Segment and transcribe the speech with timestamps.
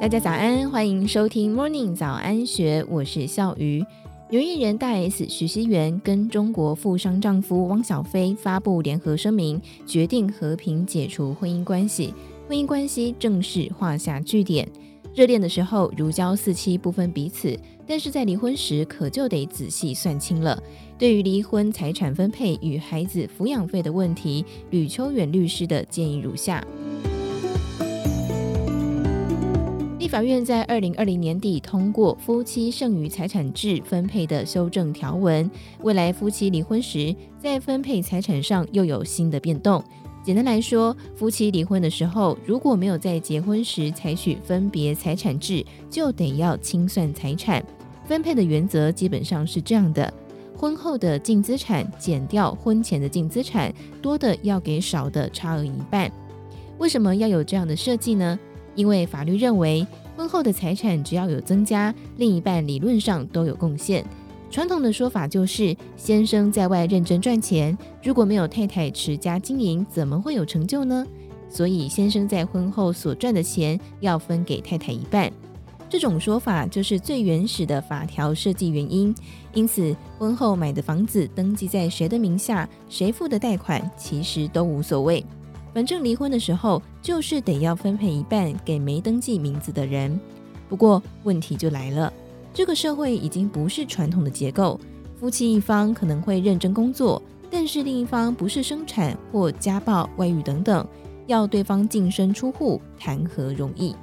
[0.00, 3.84] 大家早安，欢迎收听 Morning 早安学，我是笑鱼。
[4.30, 12.14] 女艺人大 S 徐熙媛跟中国富商丈夫汪小菲发布联合声明，决定和平解除婚姻关系，
[12.48, 14.68] 婚姻关系正式画下句点。
[15.16, 20.62] 热恋的时候如胶似漆，不分彼此，但是在离婚时可就得仔细算清了。
[20.98, 26.62] 对于离婚财产分配与孩子抚养费的问题，吕秋远律师的建议如下。
[29.98, 39.82] 立法院在二零二零年底通过夫妻剩余财产制分配的修正条文，未来夫妻离婚时，在分配财产上又有新的变动。
[40.26, 47.64] 简单来说，夫妻离婚的时候，如果没有在结婚时采取分别财产制，就得要清算财产。
[48.04, 50.12] 分配的原则基本上是这样的：
[50.56, 56.10] 婚后的净资产减掉婚前的净资产，多的要给少的差额一半。
[56.78, 58.36] 为什么要有这样的设计呢？
[58.74, 64.04] 因为法律认为，婚后的财产只要有增加，另一半理论上都有贡献。
[64.56, 71.06] 传统的说法就是，先生在外认真赚钱，如果没有太太持家经营，怎么会有成就呢？
[71.46, 75.30] 所以，先生在婚后所赚的钱要分给太太一半。
[75.90, 79.14] 这种说法就是最原始的法条设计原因。
[79.52, 85.22] 因此，婚后买的房子登记在谁的名下，谁付的贷款，其实都无所谓。
[85.74, 90.18] 反正离婚的时候，就是得要分配一半给没登记名字的人。
[90.66, 92.10] 不过问题就来了，
[92.56, 94.80] 这个社会已经不是传统的结构，
[95.20, 100.88] 夫妻一方可能会认真工作，但是另一方不是生产或家暴、外遇等等，
[101.26, 103.94] 要对方净身出户，谈何容易？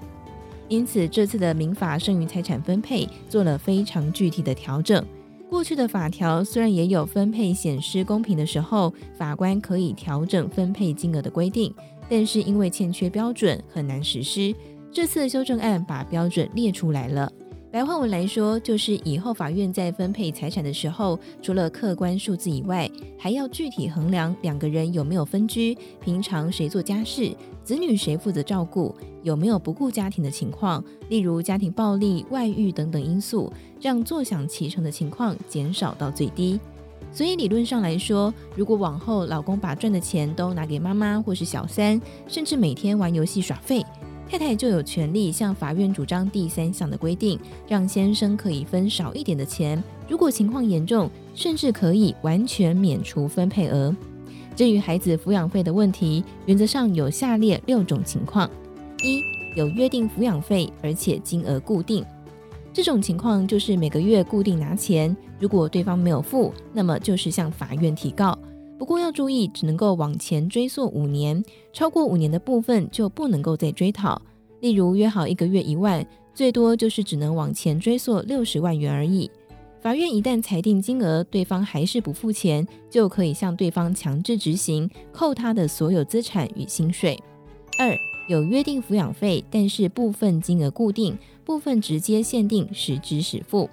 [0.67, 5.03] 因此，这次的民法剩余财产分配做了非常具体的调整。
[5.49, 11.73] 过去的法条虽然也有分配显失公平的时候，法官可以调整分配金额的规定，
[12.07, 14.53] 但是因为欠缺标准，很难实施。
[14.91, 17.31] 这次修正案把标准列出来了。
[17.73, 22.87] 白话文来说，就是以后法院在分配财产的时候，除了客观数字以外，
[23.17, 36.59] 还要具体衡量两个人有没有分居，平常谁做家事，子女谁负责照顾，有没有不顾家庭的情况，例如家庭暴力、外遇等等因素，让坐享其成的情况减少到最低。
[37.11, 43.83] 所以理论上来说，如果往后老公把赚的钱都拿给妈妈或是小三，甚至每天玩游戏耍废。
[44.33, 49.81] 太太就有权利向法院主张第三项的规定，让先生可以分少一点的钱。
[50.09, 53.95] 如果情况严重，甚至可以完全免除分配额。
[54.55, 58.49] 至于孩子抚养费的问题，原则上有下列六种情况：
[59.03, 59.21] 一、
[59.55, 62.03] 有约定抚养费，而且金额固定。
[62.73, 68.35] 这种情况就是每个月固定拿钱，如果对方没有付，那么就是向法院提告。
[68.77, 74.21] 不过要注意，只能够往前追溯五年，超过五年的部分就不能够再追讨。
[74.59, 79.29] 例如约好一个月一万，最多就是只能往前追溯六十万元而已。
[79.81, 87.21] 法院一旦裁定金额，对方还是不付钱，就可以向对方强制执行，扣他的所有资产与薪水。
[87.77, 87.93] 二、
[88.27, 93.69] 有约定抚养费，但是部分金额固定，部分直接限定实支实付。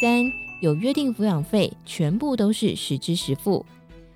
[0.00, 0.24] 三、
[0.62, 3.64] 有约定抚养费，全部都是实支实付。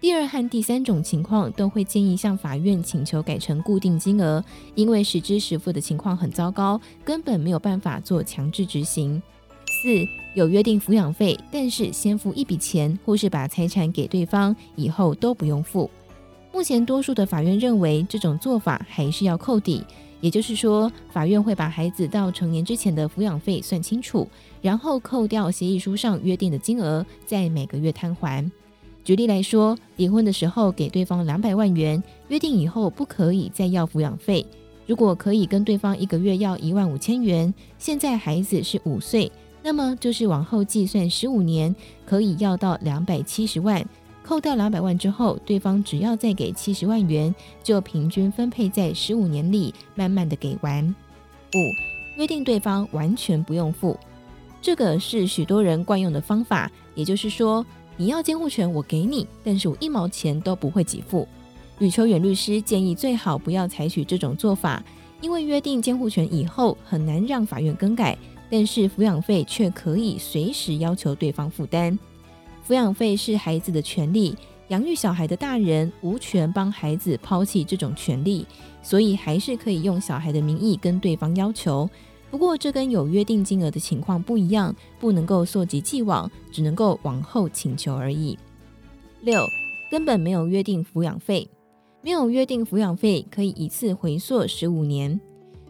[0.00, 4.42] 第二和第三种情况都会建议向法院请求改成固定金额，
[4.74, 9.22] 因为实支实付的情况很糟糕，根本没有办法做强制执行。
[9.66, 9.88] 四、
[10.34, 15.90] 有约定抚养费，但是先付一笔钱，或是把财产给对方，以后都不用付。
[16.50, 19.84] 目前多数的法院认为这种做法还是要扣抵，
[20.22, 24.26] 也就是说，法院会把孩子到成年之前的抚养费算清楚，
[24.62, 28.50] 然后扣掉协议书上约定的金额，再每个月摊还。
[29.10, 34.46] 举例来说，离婚的时候给对方两百万元，约定以后不可以再要抚养费。
[34.86, 39.32] 如果可以跟对方一个月要一万五千元，现在孩子是五岁，
[39.64, 41.74] 那么就是往后计算十五年，
[42.06, 43.84] 可以要到两百七十万。
[44.22, 47.34] 扣掉两百万之后，对方只要再给七十万元，
[47.64, 50.86] 就平均分配在十五年里，慢慢的给完。
[50.86, 51.58] 五、
[52.16, 53.98] 约定对方完全不用付，
[54.62, 57.66] 这个是许多人惯用的方法，也就是说。
[58.00, 61.28] 你要监护权，我给你，但是我一毛钱都不会给付。
[61.80, 64.82] 吕秋远律师建议最好不要采取这种做法，
[65.20, 68.16] 因为约定监护权以后很难让法院更改，
[68.48, 71.98] 但是抚养费却可以随时要求对方负担。
[72.66, 74.34] 抚养费是孩子的权利，
[74.68, 78.46] 养育小孩的大人无权帮孩子抛弃这种权利，
[78.82, 81.86] 所以还是可以用小孩的名义跟对方要求。
[82.30, 88.38] 不过，这跟有约定金额的情况不一样，不能够溯及既往，只能够往后请求而已。
[89.22, 89.44] 六，
[89.90, 91.48] 根本没有约定抚养费。
[92.02, 95.20] 没有约定抚养费可以一次回溯十五年。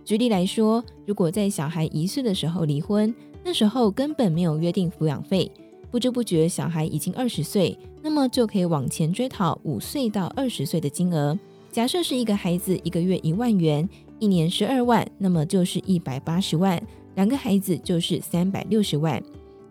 [0.05, 3.13] 举例来说，如果在小孩一岁的时候离婚，
[3.43, 5.51] 那时候根本没有约定抚养费，
[5.91, 11.37] 不知不觉小孩已经二十岁，那么就可以往前追讨五岁到二十岁的金额。
[11.73, 13.89] 假设是一个孩子一个月一万元，
[14.21, 16.81] 一年十二万，那么就是一百八十万，
[17.17, 19.21] 两个孩子就是三百六十万。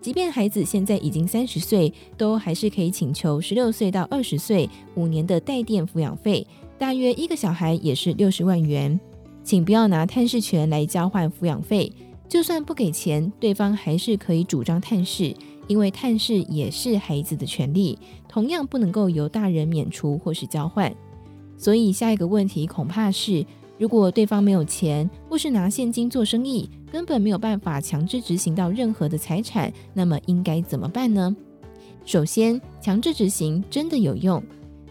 [0.01, 6.45] 即便孩子现在已经三十岁，都还是可以请求十六岁到二十岁五年的代垫抚养费，
[6.77, 8.99] 大约一个小孩也是六十万元。
[9.43, 11.91] 请不要拿探视权来交换抚养费，
[12.27, 15.33] 就算不给钱，对方还是可以主张探视，
[15.67, 17.97] 因为探视也是孩子的权利，
[18.27, 20.93] 同样不能够由大人免除或是交换。
[21.57, 23.45] 所以下一个问题恐怕是，
[23.79, 31.33] 如果对方没有钱，或是拿现金做生意，根本没有办法强制执行到任何的财产，那么应该怎么办呢？
[32.05, 34.43] 首先，强制执行真的有用，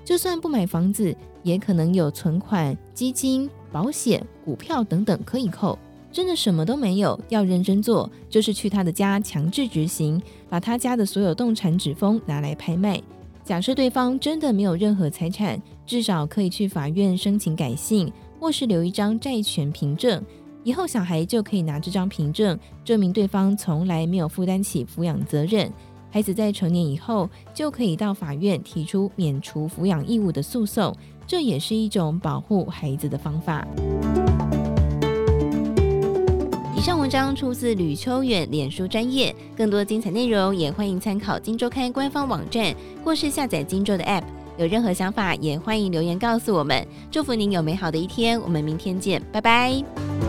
[0.06, 5.78] 就算不买房子，也可能有存款、基金、保险、股票等等可以扣。
[6.10, 12.98] 真的什么都没有，要认真做，就是去他的家强制执行，把他家的所有动产纸封拿来拍卖。
[13.44, 20.22] 假设对方真的没有任何财产，至少可以去法院申请改姓，或是留一张债权凭证。
[20.64, 25.72] 以后小孩就可以拿这张凭证证明对方从来没有负担起抚养责任。
[26.10, 30.94] 孩子在成年以后就可以到法院提出免除抚养义务的诉讼，
[31.26, 33.66] 这也是一种保护孩子的方法。
[36.74, 42.74] 以上文章出自吕秋远脸书专业，更多精彩内容也欢迎参考《金周刊》官方网站
[43.04, 44.22] 或是下载《金周》的 App。
[44.58, 46.86] 有任何想法也欢迎留言告诉我们。
[47.10, 50.27] 祝福您有美好的一天，我们明天见，拜拜。